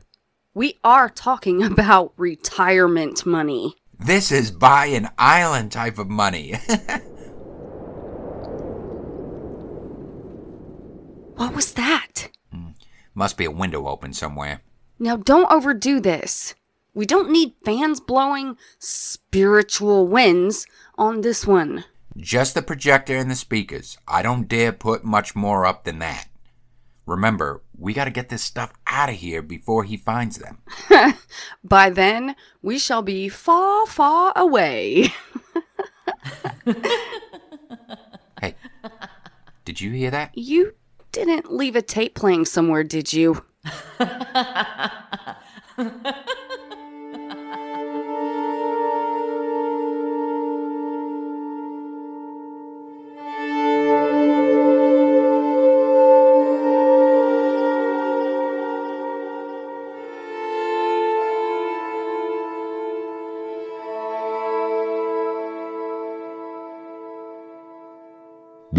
We 0.55 0.79
are 0.83 1.09
talking 1.09 1.61
about 1.71 2.13
retirement 2.17 3.25
money. 3.25 3.75
This 3.99 4.31
is 4.31 4.49
buy 4.49 4.87
an 4.87 5.09
island 5.17 5.71
type 5.71 5.99
of 5.99 6.09
money. 6.09 6.55
What 11.35 11.53
was 11.53 11.73
that? 11.73 12.29
Hmm. 12.49 12.69
Must 13.13 13.37
be 13.37 13.43
a 13.43 13.51
window 13.51 13.87
open 13.87 14.13
somewhere. 14.13 14.61
Now, 14.97 15.17
don't 15.17 15.51
overdo 15.51 15.99
this. 15.99 16.55
We 16.93 17.05
don't 17.05 17.29
need 17.29 17.55
fans 17.65 17.99
blowing 17.99 18.55
spiritual 18.79 20.07
winds 20.07 20.65
on 20.97 21.21
this 21.21 21.45
one. 21.45 21.83
Just 22.15 22.53
the 22.53 22.61
projector 22.61 23.17
and 23.17 23.29
the 23.29 23.35
speakers. 23.35 23.97
I 24.07 24.21
don't 24.21 24.47
dare 24.47 24.71
put 24.71 25.03
much 25.03 25.35
more 25.35 25.65
up 25.65 25.83
than 25.83 25.99
that. 25.99 26.29
Remember, 27.05 27.61
we 27.77 27.93
gotta 27.93 28.11
get 28.11 28.29
this 28.29 28.41
stuff 28.41 28.73
out 28.87 29.09
of 29.09 29.15
here 29.15 29.41
before 29.41 29.83
he 29.83 29.97
finds 29.97 30.37
them. 30.37 30.59
By 31.63 31.89
then, 31.89 32.35
we 32.61 32.79
shall 32.79 33.01
be 33.01 33.29
far, 33.29 33.85
far 33.85 34.33
away. 34.35 35.13
Hey, 38.41 38.55
did 39.63 39.79
you 39.79 39.91
hear 39.91 40.11
that? 40.11 40.37
You 40.37 40.75
didn't 41.11 41.51
leave 41.51 41.75
a 41.75 41.81
tape 41.81 42.15
playing 42.15 42.45
somewhere, 42.45 42.83
did 42.83 43.13
you? 43.13 43.43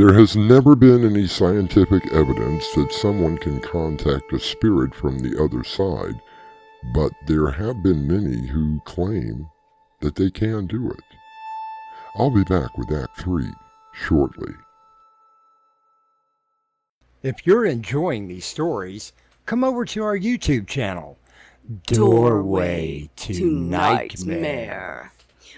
There 0.06 0.20
has 0.20 0.36
never 0.36 0.76
been 0.76 1.04
any 1.04 1.26
scientific 1.26 2.12
evidence 2.12 2.64
that 2.76 2.92
someone 2.92 3.36
can 3.38 3.58
contact 3.58 4.32
a 4.32 4.38
spirit 4.38 4.94
from 4.94 5.18
the 5.18 5.36
other 5.42 5.64
side, 5.64 6.22
but 6.94 7.10
there 7.26 7.50
have 7.50 7.82
been 7.82 8.06
many 8.06 8.46
who 8.46 8.80
claim 8.84 9.48
that 9.98 10.14
they 10.14 10.30
can 10.30 10.68
do 10.68 10.92
it. 10.92 11.02
I'll 12.14 12.30
be 12.30 12.44
back 12.44 12.78
with 12.78 12.92
Act 12.92 13.20
3 13.20 13.46
shortly. 13.94 14.54
If 17.24 17.44
you're 17.44 17.66
enjoying 17.66 18.28
these 18.28 18.46
stories, 18.46 19.12
come 19.44 19.64
over 19.64 19.84
to 19.86 20.04
our 20.04 20.16
YouTube 20.16 20.68
channel, 20.68 21.18
Doorway 21.88 23.10
to 23.16 23.44
Nightmare, 23.44 25.12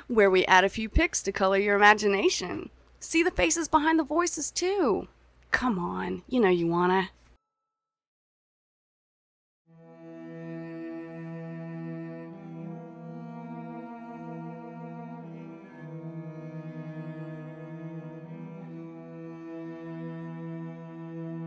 where 0.06 0.30
we 0.30 0.46
add 0.46 0.64
a 0.64 0.70
few 0.70 0.88
pics 0.88 1.22
to 1.24 1.32
color 1.32 1.58
your 1.58 1.76
imagination. 1.76 2.70
See 3.00 3.22
the 3.22 3.30
faces 3.30 3.68
behind 3.68 3.98
the 3.98 4.04
voices, 4.04 4.50
too. 4.50 5.08
Come 5.50 5.78
on, 5.78 6.22
you 6.28 6.40
know 6.40 6.48
you 6.48 6.66
wanna. 6.66 7.10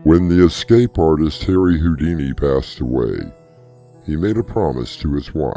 When 0.04 0.28
the 0.28 0.44
escape 0.44 0.98
artist 0.98 1.44
Harry 1.44 1.78
Houdini 1.78 2.34
passed 2.34 2.80
away, 2.80 3.20
he 4.04 4.16
made 4.16 4.36
a 4.36 4.42
promise 4.42 4.96
to 4.96 5.12
his 5.14 5.32
wife. 5.32 5.54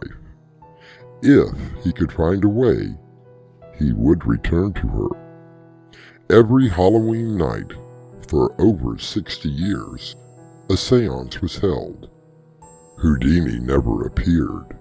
If 1.24 1.50
he 1.84 1.92
could 1.92 2.12
find 2.12 2.44
a 2.44 2.50
way, 2.50 2.96
he 3.80 3.92
would 3.92 4.26
return 4.26 4.72
to 4.74 4.88
her. 4.88 5.25
Every 6.30 6.68
Halloween 6.68 7.38
night, 7.38 7.72
for 8.28 8.60
over 8.60 8.98
60 8.98 9.48
years, 9.48 10.16
a 10.72 10.76
seance 10.76 11.40
was 11.40 11.60
held. 11.60 12.10
Houdini 12.98 13.60
never 13.60 14.08
appeared. 14.08 14.76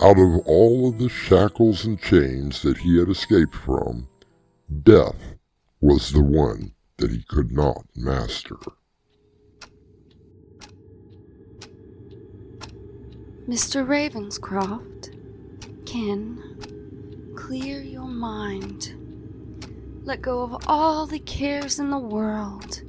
Out 0.00 0.18
of 0.18 0.38
all 0.46 0.88
of 0.88 0.98
the 0.98 1.10
shackles 1.10 1.84
and 1.84 2.00
chains 2.00 2.62
that 2.62 2.78
he 2.78 2.98
had 2.98 3.10
escaped 3.10 3.54
from, 3.54 4.08
death 4.82 5.34
was 5.82 6.12
the 6.12 6.22
one 6.22 6.72
that 6.96 7.10
he 7.10 7.24
could 7.24 7.52
not 7.52 7.84
master. 7.94 8.56
Mr. 13.46 13.86
Ravenscroft, 13.86 15.14
Ken, 15.84 17.34
clear 17.36 17.82
your 17.82 18.08
mind. 18.08 18.99
Let 20.10 20.22
go 20.22 20.42
of 20.42 20.64
all 20.66 21.06
the 21.06 21.20
cares 21.20 21.78
in 21.78 21.90
the 21.90 21.96
world. 21.96 22.82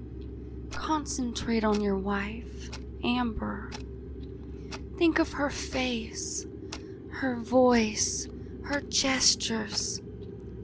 Concentrate 0.72 1.64
on 1.64 1.80
your 1.80 1.96
wife, 1.96 2.72
Amber. 3.04 3.70
Think 4.98 5.20
of 5.20 5.34
her 5.34 5.52
face, 5.52 6.48
her 7.12 7.36
voice, 7.36 8.28
her 8.64 8.82
gestures. 8.82 10.02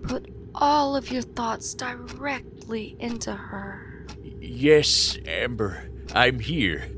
Put 0.02 0.34
all 0.56 0.96
of 0.96 1.12
your 1.12 1.22
thoughts 1.22 1.76
directly 1.76 2.96
into 3.00 3.34
her. 3.34 4.08
Yes, 4.42 5.16
Amber, 5.28 5.88
I'm 6.16 6.40
here. 6.40 6.90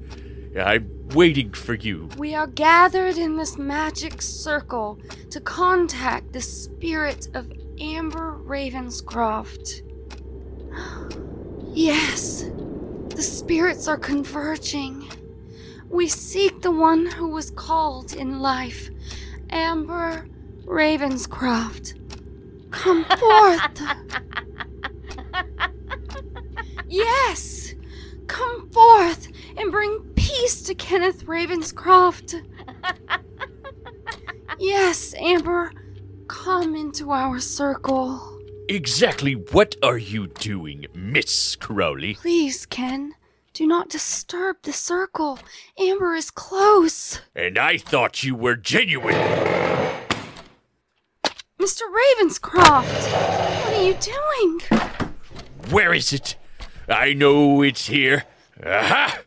I'm 0.58 1.10
waiting 1.10 1.52
for 1.52 1.74
you. 1.74 2.08
We 2.18 2.34
are 2.34 2.48
gathered 2.48 3.18
in 3.18 3.36
this 3.36 3.58
magic 3.58 4.22
circle 4.22 5.02
to 5.32 5.42
contact 5.42 6.32
the 6.32 6.42
spirit 6.42 7.28
of 7.34 7.52
Amber 7.80 8.40
Ravenscroft. 8.46 9.84
Yes, 11.72 12.46
the 13.10 13.22
spirits 13.22 13.88
are 13.88 13.98
converging. 13.98 15.08
We 15.88 16.08
seek 16.08 16.62
the 16.62 16.72
one 16.72 17.06
who 17.06 17.30
was 17.30 17.52
called 17.52 18.14
in 18.14 18.40
life, 18.40 18.90
Amber 19.52 20.28
Ravenscroft. 20.66 21.94
Come 22.72 23.06
forth. 23.20 23.82
yes, 26.88 27.76
come 28.28 28.70
forth 28.72 29.28
and 29.56 29.72
bring 29.72 30.00
peace 30.16 30.62
to 30.64 30.76
Kenneth 30.76 31.26
Ravenscroft. 31.26 32.42
yes, 34.60 35.14
Amber, 35.16 35.72
come 36.30 36.76
into 36.76 37.12
our 37.12 37.40
circle. 37.40 38.40
Exactly 38.70 39.34
what 39.34 39.76
are 39.82 39.98
you 39.98 40.28
doing, 40.28 40.86
Miss 40.94 41.56
Crowley? 41.56 42.14
Please, 42.14 42.68
Ken, 42.68 43.16
do 43.54 43.66
not 43.66 43.90
disturb 43.90 44.58
the 44.62 44.72
circle. 44.72 45.40
Amber 45.78 46.14
is 46.14 46.30
close. 46.30 47.20
And 47.36 47.58
I 47.58 47.78
thought 47.78 48.24
you 48.24 48.36
were 48.36 48.56
genuine. 48.56 49.16
Mr. 51.58 51.82
Ravenscroft, 52.00 53.12
what 53.66 53.74
are 53.74 53.84
you 53.84 53.96
doing? 53.96 54.62
Where 55.72 55.94
is 55.94 56.14
it? 56.14 56.36
I 56.88 57.14
know 57.14 57.64
it's 57.64 57.88
here. 57.88 58.26
Aha! 58.64 59.20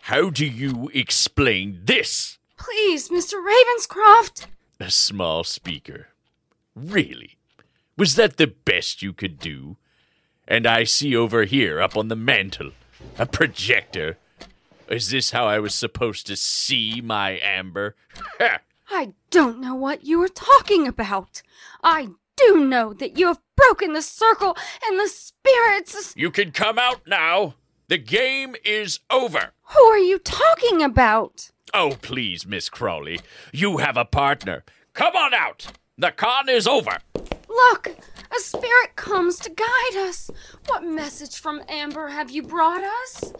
How 0.00 0.30
do 0.30 0.44
you 0.44 0.90
explain 0.92 1.82
this? 1.84 2.38
Please, 2.58 3.10
Mr. 3.10 3.34
Ravenscroft. 3.34 4.46
A 4.80 4.90
small 4.90 5.44
speaker. 5.44 6.08
Really? 6.78 7.36
Was 7.96 8.14
that 8.14 8.36
the 8.36 8.46
best 8.46 9.02
you 9.02 9.12
could 9.12 9.38
do? 9.38 9.76
And 10.46 10.66
I 10.66 10.84
see 10.84 11.14
over 11.14 11.44
here, 11.44 11.80
up 11.80 11.96
on 11.96 12.08
the 12.08 12.16
mantel, 12.16 12.70
a 13.18 13.26
projector. 13.26 14.18
Is 14.88 15.10
this 15.10 15.32
how 15.32 15.46
I 15.46 15.58
was 15.58 15.74
supposed 15.74 16.26
to 16.28 16.36
see 16.36 17.00
my 17.02 17.38
Amber? 17.42 17.94
I 18.90 19.12
don't 19.30 19.60
know 19.60 19.74
what 19.74 20.04
you 20.04 20.22
are 20.22 20.28
talking 20.28 20.86
about. 20.88 21.42
I 21.82 22.08
do 22.36 22.64
know 22.64 22.94
that 22.94 23.18
you 23.18 23.26
have 23.26 23.40
broken 23.56 23.92
the 23.92 24.00
circle 24.00 24.56
and 24.86 24.98
the 24.98 25.08
spirits. 25.08 26.14
you 26.16 26.30
can 26.30 26.52
come 26.52 26.78
out 26.78 27.06
now. 27.06 27.54
The 27.88 27.98
game 27.98 28.54
is 28.64 29.00
over. 29.10 29.52
Who 29.74 29.82
are 29.84 29.98
you 29.98 30.18
talking 30.18 30.82
about? 30.82 31.50
Oh, 31.74 31.96
please, 32.00 32.46
Miss 32.46 32.68
Crowley. 32.68 33.20
You 33.52 33.78
have 33.78 33.96
a 33.96 34.04
partner. 34.04 34.64
Come 34.94 35.16
on 35.16 35.34
out. 35.34 35.72
The 36.00 36.12
con 36.12 36.48
is 36.48 36.68
over. 36.68 36.98
Look, 37.48 37.88
a 37.88 38.38
spirit 38.38 38.94
comes 38.94 39.36
to 39.40 39.50
guide 39.50 39.96
us. 39.96 40.30
What 40.66 40.84
message 40.84 41.40
from 41.40 41.60
Amber 41.68 42.06
have 42.08 42.30
you 42.30 42.44
brought 42.44 42.84
us? 42.84 43.32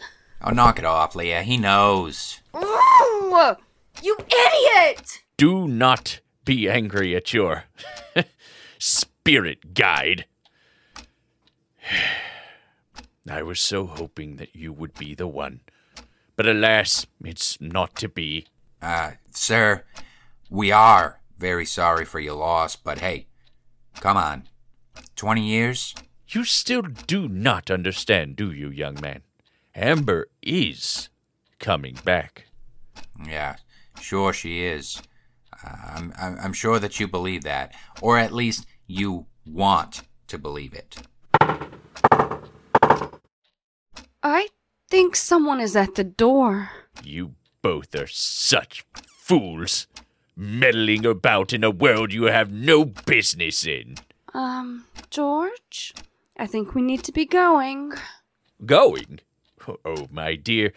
Oh, 0.43 0.51
knock 0.51 0.81
it 0.81 0.85
off, 0.85 1.15
Leah. 1.15 1.43
He 1.43 1.57
knows. 1.57 2.41
Ooh, 2.57 3.55
you 4.03 4.17
idiot! 4.19 5.23
Do 5.37 5.69
not 5.69 6.19
be 6.45 6.69
angry 6.69 7.15
at 7.15 7.33
your 7.33 7.67
spirit 8.79 9.75
guide. 9.75 10.27
I 13.31 13.43
was 13.45 13.61
so 13.61 13.87
hoping 13.87 14.35
that 14.37 14.57
you 14.57 14.73
would 14.73 14.95
be 14.95 15.15
the 15.15 15.29
one. 15.29 15.61
But 16.35 16.49
alas, 16.49 17.07
it's 17.23 17.61
not 17.61 17.95
to 17.97 18.09
be. 18.09 18.47
Uh, 18.83 19.13
sir, 19.31 19.85
we 20.51 20.73
are 20.73 21.18
very 21.39 21.65
sorry 21.65 22.05
for 22.05 22.21
your 22.21 22.35
loss, 22.35 22.77
but 22.77 22.99
hey, 22.99 23.27
come 24.01 24.17
on. 24.17 24.49
20 25.17 25.41
years? 25.43 25.95
You 26.29 26.45
still 26.45 26.83
do 26.83 27.29
not 27.29 27.71
understand, 27.71 28.37
do 28.37 28.53
you, 28.53 28.69
young 28.69 29.01
man? 29.01 29.23
Amber 29.75 30.29
is 30.43 31.09
coming 31.59 31.97
back. 32.05 32.47
Yeah, 33.27 33.57
sure 34.01 34.33
she 34.33 34.65
is. 34.65 35.01
Uh, 35.65 35.75
I'm, 35.95 36.13
I'm, 36.21 36.39
I'm 36.41 36.53
sure 36.53 36.79
that 36.79 37.01
you 37.01 37.09
believe 37.09 37.45
that, 37.45 37.75
or 38.03 38.19
at 38.19 38.33
least 38.33 38.67
you 38.87 39.27
want 39.47 40.03
to 40.27 40.39
believe 40.39 40.75
it. 40.75 40.97
I 44.23 44.49
think 44.91 45.17
someone 45.17 45.61
is 45.61 45.77
at 45.77 45.95
the 45.95 46.05
door. 46.05 46.71
You 47.03 47.35
both 47.63 47.95
are 47.95 48.07
such 48.07 48.85
fools, 49.07 49.87
meddling 50.39 51.05
about 51.05 51.53
in 51.53 51.65
a 51.65 51.71
world 51.71 52.13
you 52.13 52.25
have 52.25 52.53
no 52.53 52.85
business 52.85 53.67
in. 53.67 53.97
Um, 54.33 54.85
George? 55.11 55.93
I 56.39 56.47
think 56.47 56.75
we 56.75 56.81
need 56.83 57.03
to 57.05 57.13
be 57.13 57.27
going. 57.27 57.93
Going? 58.65 59.19
Oh, 59.85 60.07
my 60.11 60.37
dear, 60.37 60.73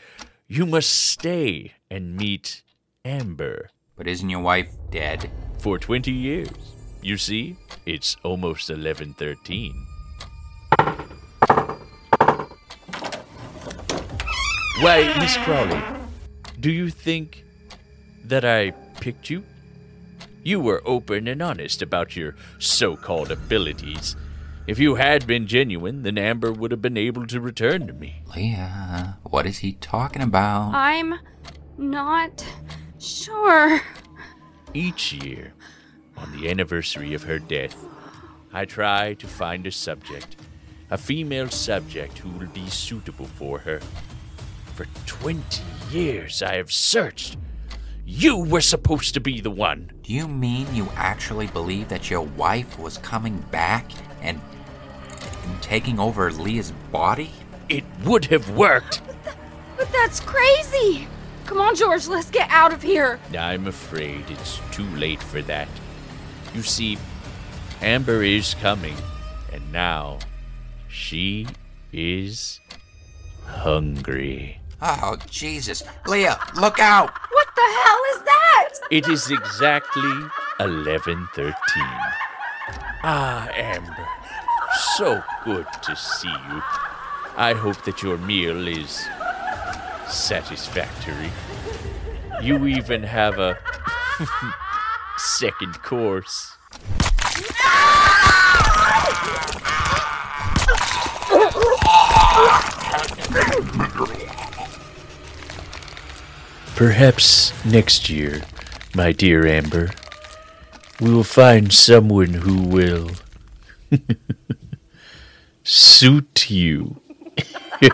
you 0.47 0.65
must 0.65 0.89
stay 0.91 1.74
and 1.89 2.17
meet 2.17 2.62
Amber 3.06 3.69
But 3.95 4.08
isn't 4.08 4.30
your 4.30 4.41
wife 4.41 4.69
dead? 4.89 5.30
for 5.60 5.78
20 5.78 6.12
years. 6.12 6.50
You 7.04 7.17
see, 7.17 7.56
it's 7.86 8.17
almost 8.24 8.69
1113. 8.69 9.86
Why, 14.82 15.13
Miss 15.19 15.38
Crowley, 15.38 15.80
do 16.60 16.71
you 16.71 16.89
think 16.89 17.43
that 18.26 18.43
I 18.43 18.74
picked 19.02 19.30
you? 19.30 19.44
You 20.44 20.60
were 20.62 20.82
open 20.86 21.28
and 21.28 21.42
honest 21.42 21.82
about 21.82 22.16
your 22.16 22.36
so 22.58 22.96
called 22.96 23.32
abilities, 23.32 24.16
If 24.68 24.78
you 24.78 24.96
had 24.96 25.26
been 25.26 25.48
genuine, 25.48 26.04
then 26.04 26.18
Amber 26.18 26.52
would 26.52 26.72
have 26.72 26.82
been 26.82 26.98
able 26.98 27.26
to 27.28 27.42
return 27.42 27.88
to 27.88 27.94
me. 27.94 28.22
Leah, 28.36 29.18
what 29.24 29.48
is 29.48 29.58
he 29.58 29.74
talking 29.74 30.22
about? 30.22 30.74
I'm 30.74 31.16
not 31.78 32.46
sure. 33.00 33.82
Each 34.74 35.12
year, 35.12 35.54
on 36.16 36.32
the 36.32 36.50
anniversary 36.50 37.14
of 37.16 37.24
her 37.24 37.40
death, 37.40 37.76
I 38.54 38.66
try 38.66 39.16
to 39.16 39.28
find 39.28 39.66
a 39.66 39.72
subject, 39.72 40.36
a 40.92 40.98
female 40.98 41.50
subject 41.50 42.20
who 42.20 42.30
will 42.30 42.48
be 42.48 42.70
suitable 42.70 43.26
for 43.26 43.60
her. 43.60 43.82
For 44.76 44.86
20 45.08 45.64
years 45.92 46.44
I 46.44 46.56
have 46.56 46.72
searched. 46.72 47.36
You 48.13 48.43
were 48.43 48.60
supposed 48.60 49.13
to 49.13 49.21
be 49.21 49.39
the 49.39 49.50
one. 49.50 49.89
Do 50.04 50.12
you 50.12 50.28
mean 50.28 50.67
you 50.76 50.89
actually 50.97 51.47
believe 51.47 51.88
that 51.88 52.10
your 52.10 52.24
wife 52.24 52.78
was 52.78 52.97
coming 52.97 53.39
back 53.52 53.89
and, 54.21 54.41
and 55.45 55.62
taking 55.63 55.97
over 55.97 56.30
Leah's 56.30 56.74
body? 56.91 57.32
It 57.69 57.86
would 58.04 58.26
have 58.26 58.50
worked. 58.50 59.02
But 59.78 59.89
that's 59.93 60.19
crazy. 60.19 61.08
Come 61.45 61.62
on, 61.62 61.74
George, 61.78 62.06
let's 62.10 62.30
get 62.30 62.50
out 62.52 62.74
of 62.74 62.82
here. 62.82 63.17
I'm 63.36 63.67
afraid 63.67 64.30
it's 64.30 64.60
too 64.74 64.88
late 64.97 65.24
for 65.24 65.41
that. 65.43 65.69
You 66.54 66.63
see, 66.63 66.97
Amber 67.82 68.24
is 68.24 68.56
coming, 68.56 68.97
and 69.54 69.71
now 69.71 70.19
she 70.89 71.47
is 71.93 72.60
hungry. 73.45 74.60
Oh, 74.82 75.15
Jesus. 75.30 75.82
Leah, 76.06 76.38
look 76.58 76.78
out! 76.78 77.21
The 77.62 77.67
hell 77.67 78.04
is 78.15 78.21
that? 78.24 78.69
It 78.89 79.08
is 79.08 79.30
exactly 79.30 80.15
11:13. 80.60 81.54
Ah, 83.04 83.47
Amber. 83.54 84.08
So 84.95 85.24
good 85.43 85.67
to 85.84 85.95
see 85.95 86.36
you. 86.50 86.63
I 87.38 87.54
hope 87.54 87.84
that 87.84 88.02
your 88.02 88.17
meal 88.17 88.67
is 88.67 89.06
satisfactory. 90.08 91.32
You 92.41 92.65
even 92.65 93.04
have 93.04 93.38
a 93.38 93.60
second 95.17 95.84
course. 95.84 96.58
Perhaps 106.82 107.54
next 107.63 108.10
year, 108.10 108.41
my 108.96 109.12
dear 109.12 109.46
Amber, 109.46 109.91
we 111.00 111.13
will 111.13 111.24
find 111.24 111.72
someone 111.72 112.34
who 112.34 112.60
will 112.60 113.12
suit 115.63 116.50
you. 116.50 117.00
Kenneth 117.62 117.91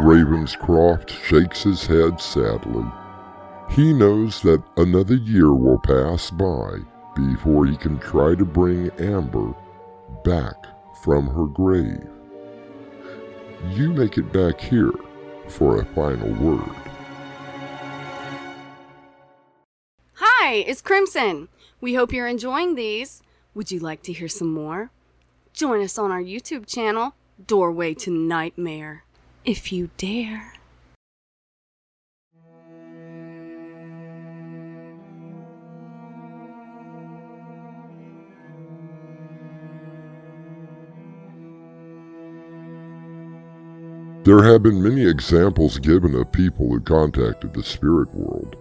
Ravenscroft 0.00 1.10
shakes 1.28 1.62
his 1.64 1.84
head 1.84 2.18
sadly. 2.18 2.86
He 3.68 3.92
knows 3.92 4.40
that 4.40 4.62
another 4.78 5.16
year 5.16 5.52
will 5.52 5.78
pass 5.78 6.30
by 6.30 6.78
before 7.14 7.66
he 7.66 7.76
can 7.76 7.98
try 7.98 8.34
to 8.34 8.46
bring 8.46 8.88
Amber 8.98 9.54
back 10.24 10.54
from 11.02 11.26
her 11.28 11.46
grave. 11.46 12.08
You 13.70 13.92
make 13.92 14.18
it 14.18 14.32
back 14.32 14.60
here 14.60 14.92
for 15.48 15.80
a 15.80 15.84
final 15.84 16.32
word. 16.34 16.76
Hi, 20.14 20.54
it's 20.54 20.82
Crimson. 20.82 21.48
We 21.80 21.94
hope 21.94 22.12
you're 22.12 22.26
enjoying 22.26 22.74
these. 22.74 23.22
Would 23.54 23.70
you 23.70 23.80
like 23.80 24.02
to 24.02 24.12
hear 24.12 24.28
some 24.28 24.52
more? 24.52 24.90
Join 25.52 25.82
us 25.82 25.98
on 25.98 26.10
our 26.10 26.22
YouTube 26.22 26.66
channel, 26.66 27.14
Doorway 27.46 27.94
to 27.94 28.10
Nightmare, 28.10 29.04
if 29.44 29.72
you 29.72 29.90
dare. 29.96 30.59
There 44.22 44.42
have 44.44 44.62
been 44.62 44.82
many 44.82 45.06
examples 45.06 45.78
given 45.78 46.14
of 46.14 46.30
people 46.30 46.68
who 46.68 46.80
contacted 46.80 47.54
the 47.54 47.62
spirit 47.62 48.14
world. 48.14 48.54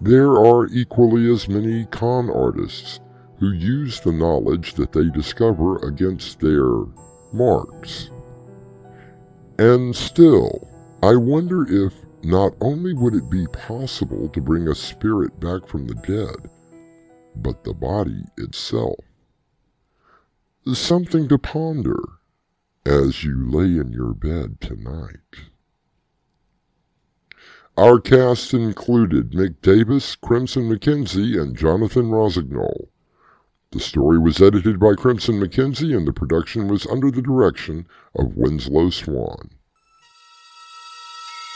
There 0.00 0.34
are 0.34 0.68
equally 0.68 1.28
as 1.32 1.48
many 1.48 1.86
con 1.86 2.30
artists 2.30 3.00
who 3.40 3.50
use 3.50 3.98
the 3.98 4.12
knowledge 4.12 4.74
that 4.74 4.92
they 4.92 5.08
discover 5.10 5.78
against 5.78 6.38
their 6.38 6.84
marks. 7.32 8.10
And 9.58 9.94
still, 9.96 10.68
I 11.02 11.16
wonder 11.16 11.66
if 11.68 11.92
not 12.22 12.54
only 12.60 12.94
would 12.94 13.16
it 13.16 13.28
be 13.28 13.46
possible 13.48 14.28
to 14.28 14.40
bring 14.40 14.68
a 14.68 14.74
spirit 14.74 15.40
back 15.40 15.66
from 15.66 15.88
the 15.88 15.94
dead, 15.94 16.48
but 17.34 17.64
the 17.64 17.74
body 17.74 18.22
itself. 18.36 19.00
Something 20.72 21.26
to 21.26 21.38
ponder 21.38 22.00
as 22.86 23.24
you 23.24 23.50
lay 23.50 23.80
in 23.80 23.92
your 23.92 24.12
bed 24.14 24.60
tonight. 24.60 25.16
Our 27.76 27.98
cast 27.98 28.54
included 28.54 29.32
Mick 29.32 29.60
Davis, 29.60 30.14
Crimson 30.14 30.70
McKenzie, 30.70 31.40
and 31.40 31.56
Jonathan 31.56 32.10
Rossignol. 32.10 32.88
The 33.72 33.80
story 33.80 34.18
was 34.18 34.40
edited 34.40 34.78
by 34.78 34.94
Crimson 34.94 35.40
McKenzie 35.40 35.96
and 35.96 36.06
the 36.06 36.12
production 36.12 36.68
was 36.68 36.86
under 36.86 37.10
the 37.10 37.20
direction 37.20 37.86
of 38.14 38.36
Winslow 38.36 38.90
Swan. 38.90 39.50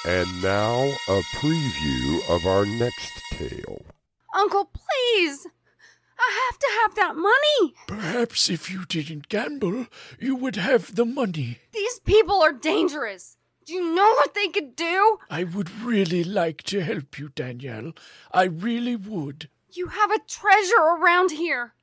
And 0.06 0.42
now 0.42 0.82
a 1.08 1.20
preview 1.36 2.34
of 2.34 2.44
our 2.44 2.66
next 2.66 3.12
tale. 3.34 3.82
Uncle, 4.34 4.68
please. 4.74 5.46
I 6.22 6.50
have 6.50 6.58
to 6.58 6.66
have 6.82 6.94
that 6.96 7.16
money. 7.16 7.74
Perhaps 7.86 8.50
if 8.50 8.70
you 8.70 8.84
didn't 8.84 9.28
gamble, 9.28 9.86
you 10.18 10.36
would 10.36 10.56
have 10.56 10.94
the 10.94 11.06
money. 11.06 11.58
These 11.72 12.00
people 12.00 12.42
are 12.42 12.52
dangerous. 12.52 13.38
Do 13.64 13.72
you 13.72 13.94
know 13.94 14.12
what 14.12 14.34
they 14.34 14.48
could 14.48 14.76
do? 14.76 15.18
I 15.30 15.44
would 15.44 15.70
really 15.80 16.22
like 16.22 16.62
to 16.64 16.82
help 16.82 17.18
you, 17.18 17.30
Danielle. 17.30 17.92
I 18.32 18.44
really 18.44 18.96
would. 18.96 19.48
You 19.72 19.88
have 19.88 20.10
a 20.10 20.18
treasure 20.18 20.80
around 20.80 21.30
here. 21.30 21.74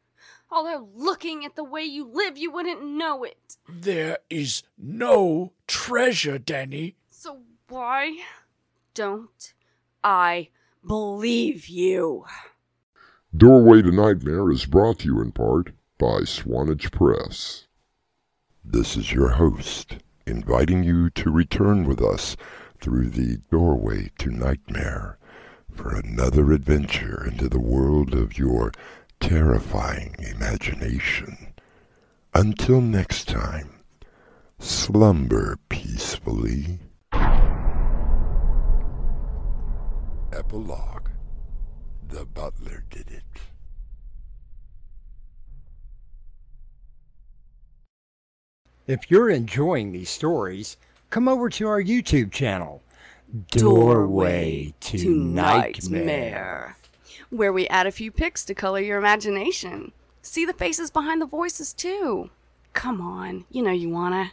Although 0.52 0.90
looking 0.94 1.44
at 1.44 1.56
the 1.56 1.64
way 1.64 1.84
you 1.84 2.08
live, 2.08 2.38
you 2.38 2.52
wouldn't 2.52 2.84
know 2.84 3.24
it. 3.24 3.58
There 3.68 4.20
is 4.30 4.64
no 4.78 5.54
treasure, 5.68 6.38
Danny. 6.38 6.96
So 7.10 7.40
why 7.68 8.20
don't 8.94 9.54
I 10.04 10.50
believe 10.86 11.68
you? 11.68 12.26
Doorway 13.38 13.84
to 13.84 13.92
Nightmare 13.92 14.50
is 14.50 14.66
brought 14.66 14.98
to 15.00 15.06
you 15.06 15.22
in 15.22 15.32
part 15.32 15.72
by 16.00 16.24
Swanage 16.24 16.90
Press. 16.90 17.68
This 18.66 18.98
is 18.98 19.14
your 19.14 19.30
host, 19.30 19.98
inviting 20.26 20.84
you 20.84 21.12
to 21.12 21.30
return 21.30 21.86
with 21.86 22.02
us 22.02 22.36
through 22.82 23.10
the 23.10 23.38
Doorway 23.52 24.10
to 24.18 24.32
Nightmare 24.32 25.20
for 25.72 25.96
another 25.96 26.52
adventure 26.52 27.24
into 27.28 27.48
the 27.48 27.60
world 27.60 28.16
of 28.16 28.40
your 28.40 28.72
terrifying 29.20 30.16
imagination. 30.18 31.54
Until 32.34 32.82
next 32.82 33.28
time, 33.28 33.82
slumber 34.58 35.60
peacefully. 35.70 36.80
Epilogue 40.34 40.97
The 42.10 42.26
butler 42.26 42.84
did 42.90 43.12
it. 43.12 43.24
If 48.88 49.12
you're 49.12 49.30
enjoying 49.30 49.92
these 49.92 50.10
stories, 50.10 50.78
come 51.10 51.28
over 51.28 51.50
to 51.50 51.68
our 51.68 51.82
YouTube 51.82 52.32
channel, 52.32 52.82
Doorway 53.52 54.74
to, 54.80 54.98
to 54.98 55.10
Nightmare. 55.10 56.06
Nightmare, 56.06 56.78
Where 57.30 57.52
we 57.52 57.68
add 57.68 57.86
a 57.86 57.92
few 57.92 58.12
pics 58.12 58.46
to 58.46 58.56
color 58.56 58.80
your 58.80 58.98
imagination. 58.98 59.92
See 60.22 60.46
the 60.46 60.54
faces 60.54 60.90
behind 60.90 61.22
the 61.22 61.26
voices, 61.26 61.74
too. 61.74 62.30
Come 62.72 63.02
on, 63.02 63.44
you 63.52 63.62
know 63.62 63.72
you 63.72 63.90
wanna. 63.90 64.32